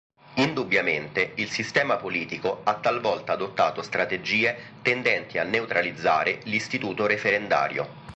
[0.37, 7.87] Indubbiamente il sistema politico ha talvolta adottato strategie tendenti a neutralizzare l'istituto referendario.